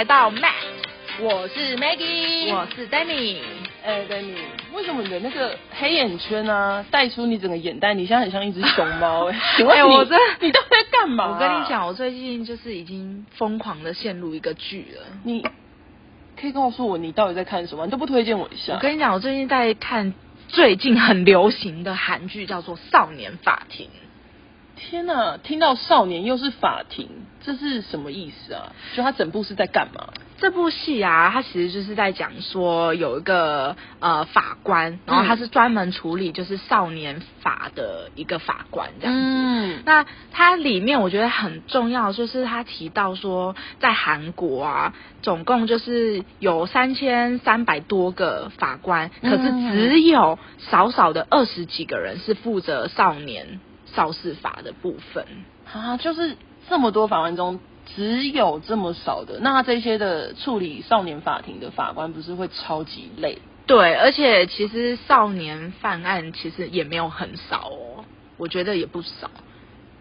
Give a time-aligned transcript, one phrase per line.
[0.00, 0.54] 来到 Matt，
[1.20, 3.36] 我是 Maggie，我是 Danny。
[3.84, 4.32] 哎，Danny，
[4.72, 7.92] 为什么你的那个黑眼圈啊，带出你整个眼袋？
[7.92, 9.38] 你现在很像一只熊猫哎。
[9.58, 11.34] 请问你，我这你都在干嘛？
[11.34, 15.02] 我跟你讲，我最近就是已经疯狂的陷入一个剧了。
[15.22, 15.46] 你
[16.40, 17.84] 可以告诉我你到底在看什么？
[17.84, 18.72] 你都不推荐我一下。
[18.72, 20.14] 我跟你讲，我最近在看
[20.48, 23.86] 最近很流行的韩剧，叫做《少年法庭》。
[24.80, 27.08] 天呐，听到少年又是法庭，
[27.44, 28.72] 这是什么意思啊？
[28.96, 30.08] 就他整部是在干嘛？
[30.38, 39.22] 这部戏啊，它其实就是在讲说有一个呃法官，然后他是专门处理就是少年法的一个法官这样子。
[39.22, 53.60] 嗯，那它里面我觉得很重要，就是他提到说，在韩国啊，总共就是有三千三百多个法官，可是只有少少的二十几个人是负责少年。
[53.94, 55.26] 少事法的部分
[55.72, 56.36] 啊，就是
[56.68, 57.60] 这么多法官中
[57.96, 63.38] 只有这么少的，那这些的处理少年法庭的法官不是会超级累？
[63.66, 68.04] 对，而且其实少年犯案其实也没有很少哦，
[68.36, 69.30] 我觉得也不少。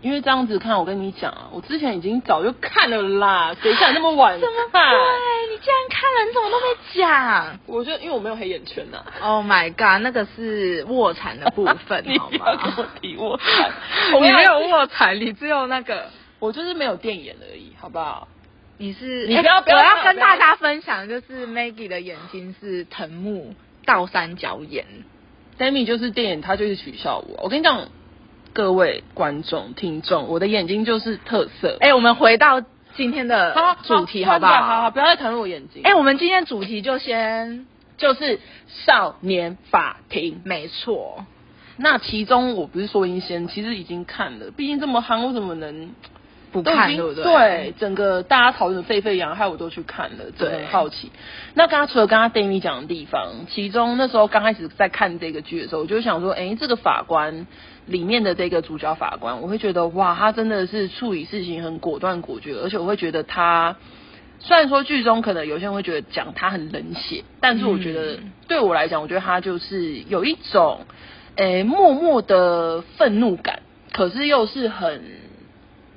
[0.01, 4.41] 因为这样子看，我跟你讲啊，我之前已经早就看了啦，谁想那么晚看？
[4.41, 4.49] 对，
[5.51, 7.59] 你竟然看了，你怎么都没讲？
[7.65, 9.03] 我觉得因为我没有黑眼圈呐。
[9.21, 12.55] Oh my god，那个是卧蚕的部分，好吗？
[12.63, 13.71] 跟我提卧蚕，
[14.13, 18.29] 我没有卧蚕，你只有那个，我就是没有电眼而已，好不好？
[18.77, 23.53] 你是你不要不要，我要跟大家分享，就是 Maggie 的眼睛是藤木
[23.85, 24.85] 倒三角眼
[25.57, 27.43] ，Demi 就是电眼，他就是取笑我。
[27.43, 27.89] 我跟你讲。
[28.53, 31.77] 各位观众、听众，我的眼睛就是特色。
[31.79, 32.61] 哎，我们回到
[32.95, 34.61] 今天的主题，好不好？
[34.61, 35.81] 好好，不要再谈论我眼睛。
[35.83, 37.65] 哎，我们今天主题就先
[37.97, 41.25] 就是少年法庭，没错。
[41.77, 45.91] 那其中我不是说英先，其实已经看了，毕竟这么夯，我怎么能？
[46.51, 47.23] 不看对不对？
[47.23, 51.11] 对，整个大家讨论的沸沸扬扬，害我都去看了，真的很好奇。
[51.53, 57.47] 那刚刚除了刚刚 Danny 讲的地方，其中那时候刚开始在看这个剧的时候，我就想说，哎，这个法官
[57.85, 63.75] 里面的这个主角法官，我会觉得哇，他真的是处理事情很果断果决，而且我会觉得他
[64.39, 70.81] 虽然说剧中可能有些人会觉得讲他很冷血，但是我觉得对我来讲，我觉得他就是有一种
[71.35, 73.61] 诶默默的愤怒感，
[73.91, 75.28] 可是又是很。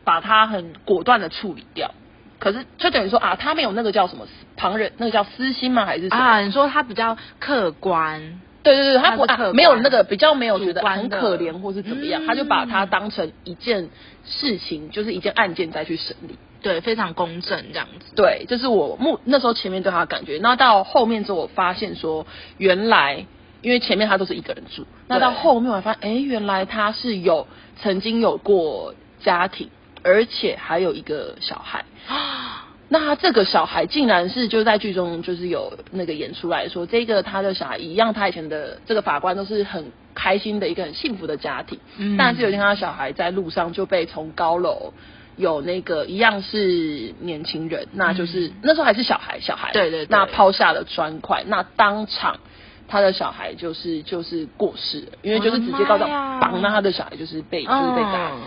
[0.04, 1.92] 把他很果断的处理掉，
[2.38, 4.26] 可是就等于说啊，他没有那个叫什么
[4.56, 5.86] 旁人，那个叫私心吗？
[5.86, 6.40] 还是啊？
[6.40, 8.40] 你说他比较客观？
[8.62, 13.90] 对对对，他不没有那个比较没有觉得很可怜或是怎么样，他就把它当成一件
[14.24, 18.14] 事情，就是一件案件再去审理，对，非常公正这样子。
[18.14, 20.38] 对，这是我目那时候前面对他的感觉。
[20.40, 22.24] 那到后面之后，我发现说，
[22.56, 23.26] 原来
[23.62, 27.48] 因为前面他都是一个人住，那到后面我发现，哎，原来他是有
[27.80, 29.70] 曾经有过家庭。
[30.02, 31.84] 而且还有一个小孩。
[32.08, 44.92] 啊，那这个小孩竟然是就在剧中就是有那个演出来说，这个他的小孩一样，他以前的这个法官都是很开心的一个很幸福的家庭，嗯，但是有一天他小孩在路上就被从高楼
[45.36, 52.40] 有那个一样是年轻人，那就是那时候还是小孩小孩，对对，那抛下了砖块，那当场
[52.88, 58.42] 他的小孩就是就是过世了，因为就是直接告状，绑那他的小孩就是被就是被打死。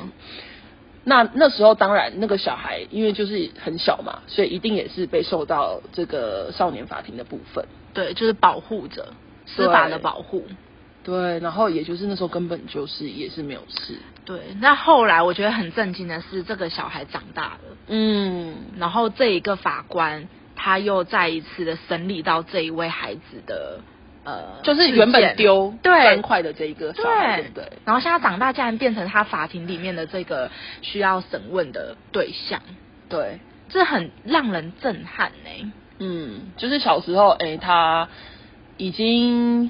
[1.05, 7.63] 那那时候当然，那个小孩因为就是很小嘛，所以一定也是被受到这个少年法庭的部分。
[7.93, 9.13] 对，就是保护着，
[9.45, 10.45] 司法的保护。
[11.03, 13.99] 对，然后也就是那时候根本就是也是没有事。
[14.25, 17.77] 对，那后来我觉得很震惊的是，这个小孩长大了。
[17.87, 18.55] 嗯。
[18.77, 23.79] 然后这一个法官他又再一次的审理到这一位孩子的。
[24.25, 30.49] 呃，就是原本丢砖块的这一个，对对，然后现在长大，竟然变成他法庭里面的这个
[30.81, 32.61] 需要审问的对象，
[33.07, 35.71] 对，这很让人震撼呢。
[35.99, 38.09] 嗯，就是小时候，哎，他
[38.77, 39.69] 已经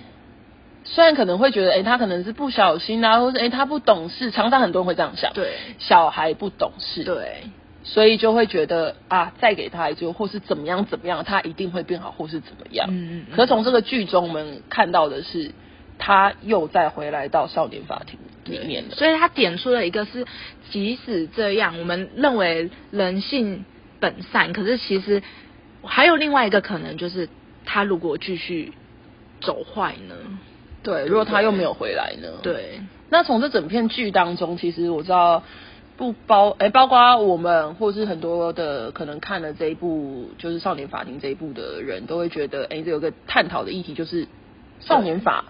[0.86, 7.44] 虽然可能会觉得，哎，他可能是不小心啊，或者哎，他不懂事，常常很多人会这样想，对，小孩不懂事，对。
[7.88, 12.88] 所以就会觉得啊，再给他一次，或是怎么样怎么样，他一定会变好，或是怎么样。
[12.90, 13.36] 嗯嗯。
[13.36, 15.52] 可从这个剧中，我们看到的是，
[16.00, 18.96] 他又再回来到少年法庭里面了。
[18.96, 20.26] 所以他点出了一个是，
[20.72, 23.66] 即使这样，我们认为人性
[24.00, 25.22] 本善，可是其实
[25.84, 27.30] 还有另外一个可能，就是
[27.66, 28.74] 他如果继续
[29.42, 30.16] 走坏呢？
[30.82, 32.30] 对，如果他又没有回来呢？
[32.42, 32.80] 对。
[33.12, 35.44] 那从这整片剧当中，其实我知道。
[35.98, 44.28] 不包哎，包括我们或是很多的可能看了这一部就是少年法庭这一部的人都会觉得，哎，这有个探讨的议题就是
[44.80, 45.46] 少年法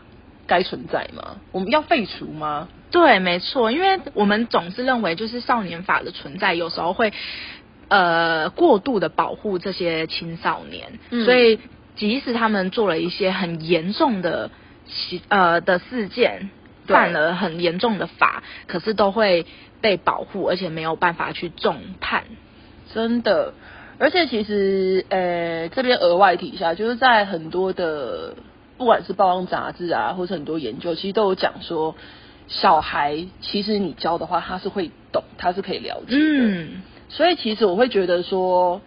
[0.45, 1.37] 该存在吗？
[1.51, 2.67] 我们要废除吗？
[2.91, 7.11] 对，没错，因为我们总是认为就是少年法的存在有时候会
[7.87, 11.59] 呃过度的保护这些青少年，所以
[11.95, 14.51] 即使他们做了一些很严重的
[15.27, 16.49] 呃的事件，
[16.87, 19.45] 犯了很严重的法，可是都会
[19.81, 22.23] 被保护，而且没有办法去重判。
[22.93, 23.53] 真的，
[23.99, 28.35] 而且其实呃这边额外提一下，就是在很多的
[28.77, 31.95] 不管是报章杂志啊，或是很多研究，其实都有讲说。
[32.47, 36.17] 小孩其实你教的话，他是会懂，他是可以了解的。
[36.19, 38.81] 嗯，所以其实我会觉得说，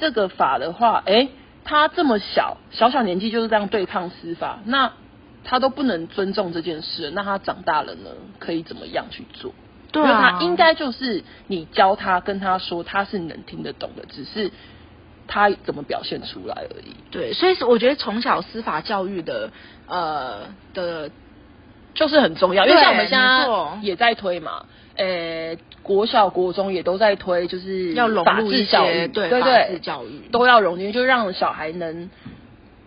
[0.00, 1.28] 这个法的话，哎，
[1.62, 4.94] 他这么小，小小年纪就是这样对抗司法，那
[5.44, 9.52] 他都不能尊重这件事，那他长大了呢，可以怎么样去做？
[9.92, 14.50] 对啊，他应该就是你教他，跟他说，他是能听得懂的，只是
[15.28, 16.96] 他怎么表现出来而已。
[17.10, 19.50] 对，所以我觉得从小司法教育的
[19.86, 20.40] 呃
[20.72, 21.10] 的。
[21.94, 23.46] 就是很重要，因为像我们现在
[23.80, 32.10] 也在推嘛，呃，国小、国中也都在推，就是要融入一些对对对教育都要融进，就让小孩能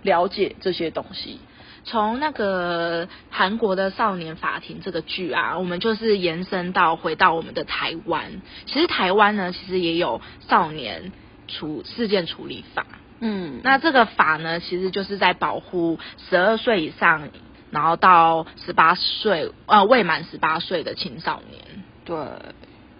[0.01, 1.39] 了解这些东西。
[1.87, 8.41] 从那个韩国的少年法庭这个剧啊，我们就是延伸到回到我们的台湾。
[8.65, 11.11] 其实台湾呢，其实也有少年
[11.47, 12.85] 处事件处理法。
[13.19, 15.97] 嗯，那这个法呢，其实就是在保护
[16.29, 17.29] 十二岁以上。
[17.69, 21.83] 然后到十八岁，呃，未满十八岁的青少年。
[22.05, 22.15] 对，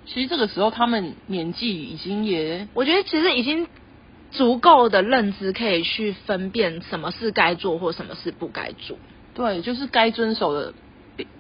[0.06, 3.66] 其实这个时候他们年纪已经也，我觉得其实已经
[4.32, 8.98] 足够的认知，可以去分辨什么是该做或什么是不该做。
[9.34, 10.74] 对，就是该遵守的，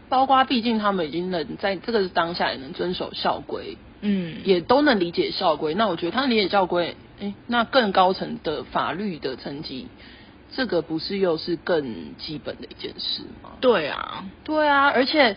[0.10, 5.74] 包括毕竟他们已经能在这个当下也能遵守校规，嗯，也都能理解校规。
[5.74, 9.88] 那我觉得他理解校规，哎，那更高层的法律的层级。
[10.56, 13.51] 这个不是又是更基本的一件事吗？
[13.60, 15.36] 对啊，对啊，而且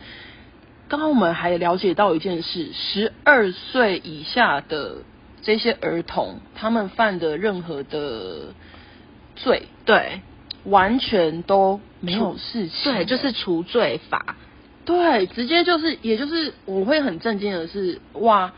[0.89, 4.99] 刚刚我们还了解到一件事：十二岁以下的
[5.43, 8.55] 这些儿童，他们犯的任何的
[9.37, 10.21] 罪，对，
[10.65, 14.37] 完全都没有事情，对，就是除罪法，
[14.85, 18.53] 对，直接就是，也就是我会很震惊的是，哇，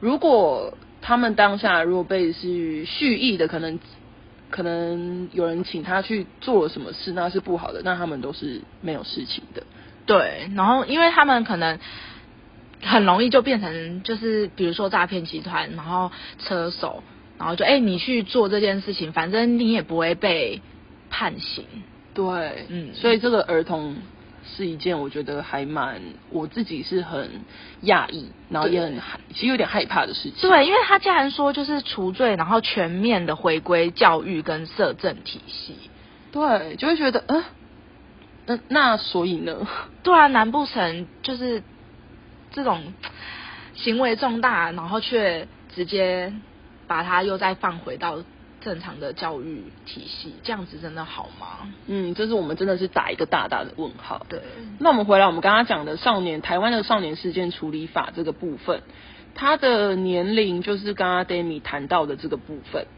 [0.00, 3.78] 如果他们当下如果被是蓄意的，可能。
[4.50, 9.62] 可能有人请他去做了什么事，那是不好的，那他们都是没有事情的。
[10.06, 11.78] 对，然后因为他们可能
[12.82, 17.02] 很容易就变成就是比如说诈骗集团，然后车手，
[17.38, 20.60] 然后就哎你去做这件事情，反正你也不会被
[21.10, 21.64] 判刑。
[22.14, 23.96] 对，嗯，所以这个儿童。
[24.56, 27.28] 是一件我觉得还蛮我自己是很
[27.82, 30.32] 讶异，然后也很害，其实有点害怕的事情。
[30.40, 35.76] 对，因为他既然说就是除罪，然后全面的回归教育跟社政体系，
[36.32, 37.44] 对，就会觉得，嗯，
[38.46, 39.68] 那那所以呢？
[40.02, 41.62] 对啊，难不成就是
[42.52, 42.92] 这种
[43.74, 46.32] 行为重大，然后却直接
[46.86, 48.22] 把他又再放回到？
[48.60, 51.72] 正常的教育体系，这样子真的好吗？
[51.86, 54.26] 嗯，这是我们真的是打一个大大的问号。
[54.28, 54.42] 对，
[54.80, 58.82] 那我们回来，我们刚刚讲的少年台湾的少年事件处理法这个部分，
[59.36, 62.88] 他的年龄就是刚刚 Demi 谈到的这个部分。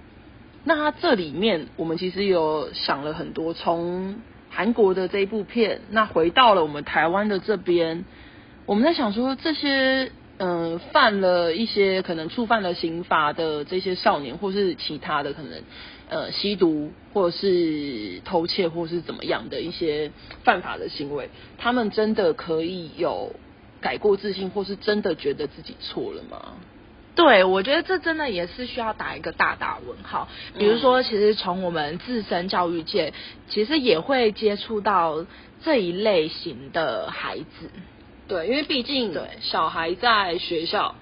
[0.65, 4.17] 那他这里面，我们其实有想了很多，从
[4.49, 8.07] 韩国的这一部片，那回到了我们台湾的这边，
[8.67, 10.13] 我们在想说这些。
[10.43, 15.63] 嗯，犯了一些可能触犯了刑法的这些少年，或是其他的可能，
[16.09, 20.11] 呃，吸毒或者是偷窃或是怎么样的一些
[20.43, 23.35] 犯法的行为，他们真的可以有
[23.83, 26.55] 改过自新，或是真的觉得自己错了吗？
[27.15, 30.27] 对，我觉得这真的也是需要打一个大大问号。
[30.57, 33.13] 比如说，其实从我们自身教育界，
[33.51, 35.27] 其实也会接触到
[35.63, 37.71] 这一类型的孩子。
[38.31, 40.95] 对，因为毕竟小孩在学校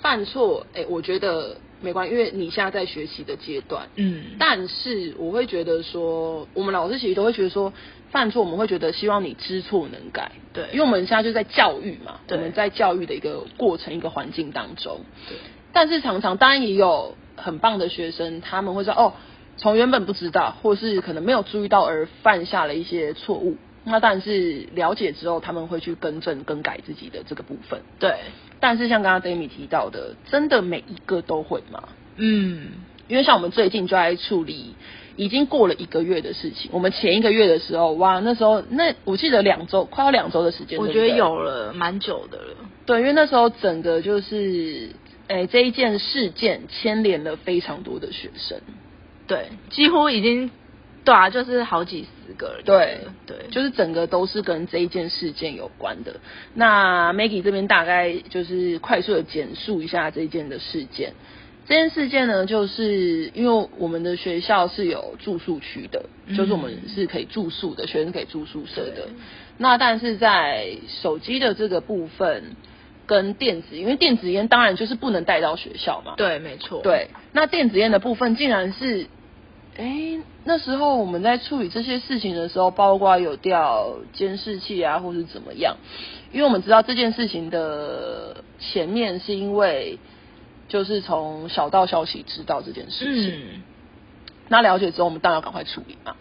[0.00, 7.72] 犯错，哎，我觉得没关系，因为你现在在学习的阶段，嗯，但是我会觉得说，我们老师其实都会觉得说，
[8.12, 15.36] 犯错我们会觉得希望你知错能改，对，因为我们现在就在教育嘛，我们在教育的一个过程、一个环境当中，对，
[15.72, 19.14] 但是常常当然也有很棒的学生，他们会说，哦，
[19.56, 23.56] 从原本不知道，或是可能没有注意到而犯下了一些错误。
[23.88, 27.80] 那但是了解之后，他们会去更正、更改自己的这个部分。
[28.00, 28.16] 对，
[28.58, 31.84] 但是像刚刚 Demi 提到的，真的每一个都会吗？
[32.16, 32.66] 嗯，
[33.06, 34.74] 因为像我们最近就在处理
[35.14, 36.68] 已经过了一个月的事情。
[36.72, 42.56] 我们前一个月的时候，哇，那时候那我记得两周，快要两周的时间，我觉得有了蛮久的了。
[42.86, 44.90] 对，因为那时候整个就是，
[45.28, 48.58] 哎，这一件事件牵连了非常多的学生，
[49.28, 50.50] 对，几乎已经。
[51.06, 52.60] 对啊，就是好几十个。
[52.64, 56.16] 对对，就是整个都是跟这一件事件有关的。
[56.52, 61.14] 那 Maggie 这边大概就是快速的简述一下这一件的事件。
[61.68, 66.04] 这件事件呢，就是因为我们的学校是有住宿区的，
[66.36, 69.08] 就是我们是可以住宿的，学生可以住宿舍的。
[69.58, 72.54] 那但是在手机的这个部分
[73.04, 76.14] 跟电子，因为电子烟当然就是不能带到学校嘛。
[76.16, 76.82] 对，没错。
[76.82, 79.08] 对，那电子烟的部分竟然是，
[79.76, 85.76] 哎，那时候我们在处理这些事情的时候，包括有调监视器啊，或是怎么样，
[86.32, 89.98] 因为我们知道这件事情的前面是因为。
[90.68, 93.62] 就是从小道消息知道这件事情，
[94.48, 96.16] 那了解之后，我们当然要赶快处理嘛。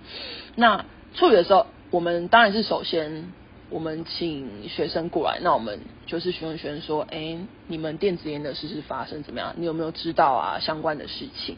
[0.53, 0.85] 那
[1.15, 3.33] 处理的时候，我们当然是首先
[3.71, 9.55] 我们请学生过来，那我们就是询问学生说：“哎，你们电子烟的事是发生怎么样？
[9.57, 11.57] 你有没有知道啊相关的事情？”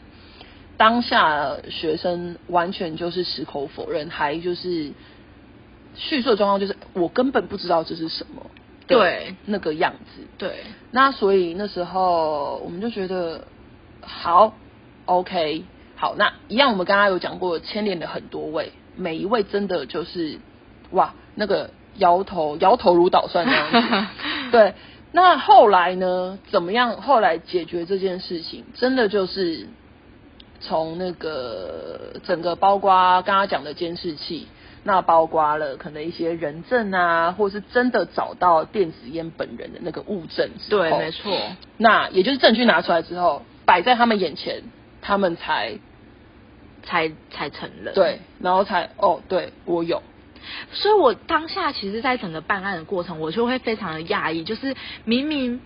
[0.78, 4.92] 当下学生完全就是矢口否认，还就是
[5.94, 8.46] 叙述的状况就是我根本不知道这是什么。
[8.86, 13.44] 对那个样子，对，那所以那时候我们就觉得
[14.00, 14.54] 好
[15.04, 20.38] ，OK，好，那一样我们刚刚有讲过，牵连了很多位，每一位真的就是
[20.92, 24.06] 哇，那个摇头摇头如捣蒜那样子。
[24.52, 24.72] 对，
[25.12, 26.38] 那后来呢？
[26.50, 27.02] 怎么样？
[27.02, 29.68] 后来解决这件事情，真的就是
[30.60, 34.48] 从那个整个包括刚刚讲的监视器。
[34.84, 41.36] 那包括了可能一些人证啊，或是真的找到电子烟本人的那个物证之后，对，没错。
[41.76, 44.62] 那也就是证据拿出来之后，摆在他们眼前，
[45.02, 45.78] 他们才
[46.84, 47.92] 才才承认。
[47.92, 50.00] 对，然后才哦，对我有。
[50.72, 54.74] 所以我当下其实，在整个办案的过程，我就会非常的讶异，就是
[55.04, 55.60] 明明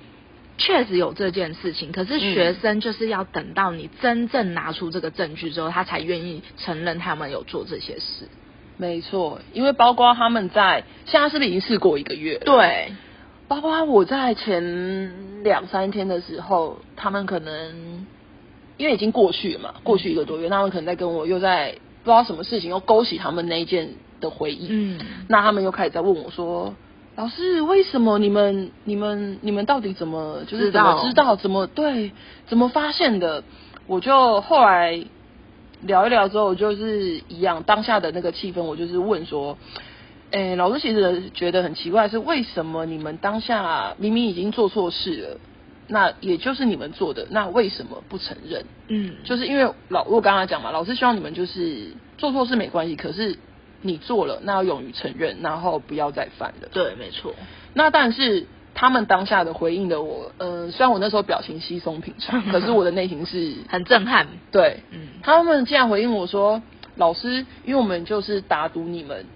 [0.59, 8.29] 确实有这件事情，可是学生就是要等到你真正拿出这个证据之后，他才愿意承认他们有做这些事。
[8.77, 12.39] 没错，因为包括他们在现在是不是已经试过一个月？
[12.39, 12.93] 对，
[13.49, 18.07] 包括我在前两三天的时候，他们可能
[18.77, 23.91] 因为已经过去了嘛，过去一个多月，他们可能在跟我又在不知道什么事情，又勾起他们那一件
[24.21, 24.67] 的回忆。
[24.71, 26.75] 嗯，那他们又开始在问我说
[27.17, 31.37] ：“老师，为什么你们、你们、你们到底怎么就是怎么知道？
[31.37, 32.13] 怎么对？
[32.47, 33.45] 怎么发现的？”
[33.87, 35.05] 我就后来。
[35.85, 39.59] 聊一聊之后，就是一样当下的那个气氛，我就是问说，
[40.31, 45.41] 诶，老师其实觉得很奇怪，是为什么你们当下明明已经做错事了，
[45.89, 48.65] 那也就是你们做的，那为什么不承认？
[48.87, 53.37] 嗯，就是因为老我刚刚讲嘛，老师希望你们就是做错事没关系，可是
[53.83, 56.69] 你做了，那要勇于承认，然后不要再犯了。
[56.73, 57.35] 对，没错。
[57.75, 58.47] 那但是。
[58.75, 64.27] 他们当下的回应的我，嗯，虽然我那时候表情稀松平常， 可是我的内心是很震撼。
[64.51, 66.63] 对，嗯，他们竟然回应我说
[66.97, 69.27] ：“老师，因为我们就是打赌你们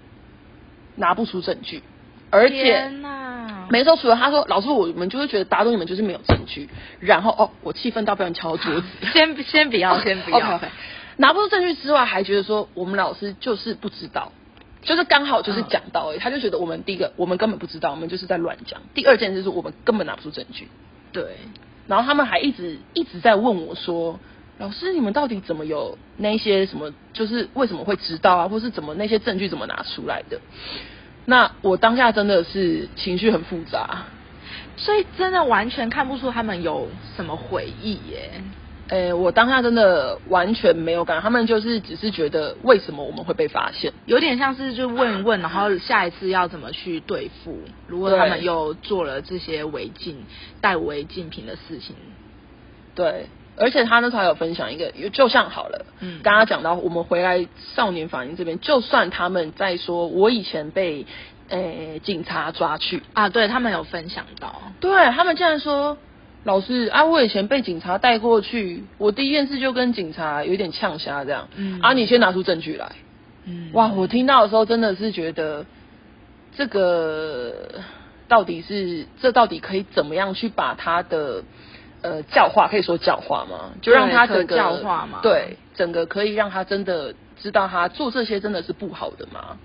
[0.95, 1.83] 拿不出证据，
[2.31, 2.89] 而且，
[3.69, 6.67] 没错，除了他说，老师，我们就是觉得打赌你们就是没有证据。
[6.99, 8.87] 然后，哦，我气愤到不想敲桌子。
[9.13, 10.59] 先先不要，先不要，
[11.17, 14.31] 拿不出证据之外，还觉得说我们老师就是不知道。”
[14.83, 18.79] 就是刚好就是讲到，他就觉得我们第一个我们根本不知道，我们就是在乱讲。
[18.93, 20.69] 第二件事是我们根本拿不出证据。
[21.11, 21.35] 对，
[21.87, 24.17] 然后他们还一直一直在问我说
[24.59, 26.93] ：“老师，你们到底怎么有那些什么？
[27.11, 28.47] 就是为什么会知道啊？
[28.47, 30.39] 或是怎么那些证据怎么拿出来的？”
[31.25, 34.05] 那我当下真的是情绪很复杂，
[34.77, 38.41] 所以真的完全看不出他们有什么悔意耶。
[38.89, 50.25] 诶，我当下真的完全没有感，他们就是只是觉得为什么我们会被发现，有点像是就问一问，然后下一次要怎么去对付，如果他们又做了这些违禁
[50.61, 51.97] 带违禁品的事情。
[52.95, 53.27] 对，
[53.57, 61.05] 而且他那时候还有分享一个，就像好了，嗯，刚刚讲到我们回来少年法庭这边，就算他们在说我以前被
[61.49, 65.97] 诶警察抓去啊，对他们有分享到，对他们竟然说。
[66.43, 71.49] 老师啊，我以前被警察带过去，我第一件事就跟警察有点呛瞎这样。
[71.55, 72.91] 嗯，啊，你先拿出证据来。
[73.45, 75.65] 嗯，哇，我听到的时候真的是觉得，
[76.55, 77.53] 这个
[78.27, 81.43] 到底是这到底可以怎么样去把他的
[82.01, 83.71] 呃教化，可以说教化吗？
[83.81, 85.19] 就让他整个教化吗？
[85.21, 89.57] 对，整个可以让他真的知道他做这些真的是不好的吗？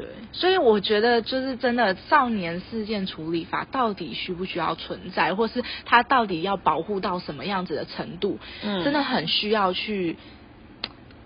[0.00, 10.16] 对，所以我觉得就是真的少年事件处理法到底需不需要存在，或是它到底要保护到什么样子的程度，嗯，真的很需要去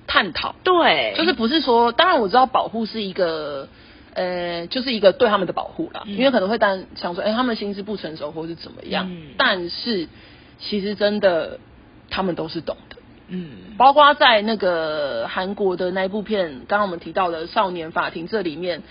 [0.06, 0.54] 探讨。
[0.64, 3.68] 对，就是不是说，当然我知道保护是一个，
[4.14, 10.08] 呃，就是一个对他们的保护啦，因为可能会担想说，哎，他们心智不成熟或是怎么样，但是
[10.58, 11.58] 其实真的
[12.10, 12.93] 他们都是懂的。
[13.28, 18.82] 嗯，包括在那个韩国的那一部片，刚刚我们提到的《少年法庭》这里面，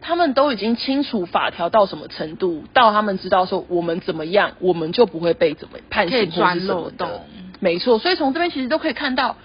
[0.00, 7.22] 他们都已经清楚法条到什么程度，到他们知道说我们怎么样，我们就不会被怎么判刑或是什么的。
[7.60, 9.36] 没错，所以从这边其实都可以看到，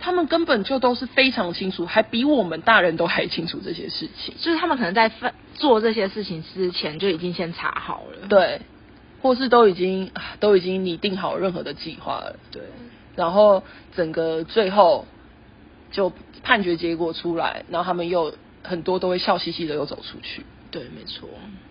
[0.00, 4.34] 他们根本就都是非常清楚，还比我们大人都还清楚这些事情。
[4.40, 5.12] 就是他们可能在
[5.54, 8.60] 做这些事情之前就已经先查好了，对，
[9.22, 12.62] 或是都已经都已经拟定好任何的计划了，对。
[13.16, 13.62] 然后
[13.94, 15.06] 整个最后
[15.90, 20.44] 就判决结果出来，然后他们又很多都会笑嘻嘻的又走出去。
[20.70, 21.28] 对，没错。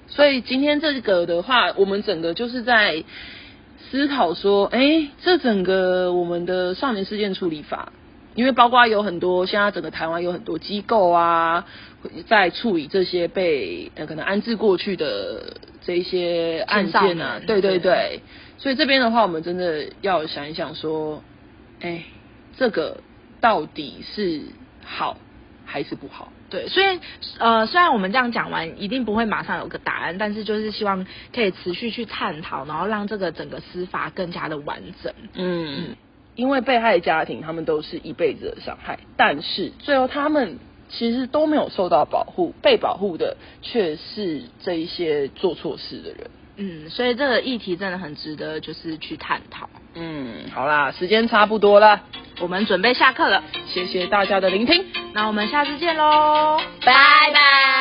[0.08, 3.04] 所以今天这个的话，我们整个就是在。
[3.92, 7.92] 思考说，哎，这整个我们的少年事件处理法，
[8.34, 11.68] 因为包括有很多，现在整个台湾有很多机构啊，
[12.26, 18.22] 在处理这些被呃可能安置过去的这些案件啊，对对对，
[18.58, 21.22] 所以这边的话，我们真的要想一想说，
[21.84, 22.04] 哎，
[22.58, 22.98] 这个
[23.40, 24.42] 到底是
[24.84, 25.18] 好
[25.66, 26.32] 还是不好？
[26.50, 27.00] 对，所以
[27.40, 35.14] 呃，虽然我们这样讲完，一定不会马上有个答案，但是就是希望可以持续去探讨，然后让这个整个司法更加的完整。
[35.34, 35.96] 嗯，
[36.36, 40.60] 因为被害家庭他们都是一辈子的伤害，但是最后他们
[40.90, 46.30] 其实都没有受到保护，被保护的却是这一些做错事的人。
[46.56, 49.70] 嗯，所以这个议题真的很值得就是去探讨。
[49.96, 52.02] 嗯，好啦，时间差不多了，
[52.40, 53.44] 我们准备下课了。
[53.68, 56.94] 谢谢大家的聆听，那我们下次见喽，拜
[57.34, 57.73] 拜。